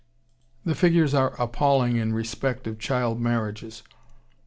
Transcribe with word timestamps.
The 0.65 0.73
figures 0.73 1.13
are 1.13 1.39
appalling 1.39 1.97
in 1.97 2.11
respect 2.11 2.65
of 2.65 2.79
child 2.79 3.21
marriages. 3.21 3.83